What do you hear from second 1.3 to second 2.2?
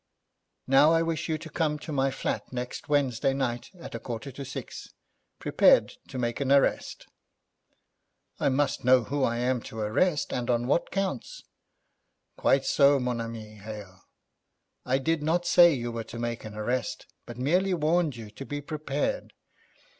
to come to my